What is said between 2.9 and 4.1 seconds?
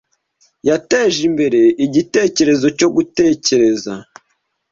Gutekereza